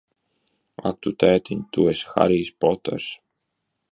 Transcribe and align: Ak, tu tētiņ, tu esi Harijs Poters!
Ak, 0.89 0.95
tu 1.07 1.13
tētiņ, 1.25 1.61
tu 1.77 1.85
esi 1.93 2.09
Harijs 2.15 2.51
Poters! 2.65 3.13